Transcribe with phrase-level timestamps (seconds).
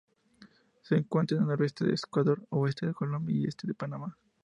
[0.81, 4.17] Se encuentra en el noroeste de Ecuador, oeste de Colombia y este de Panamá.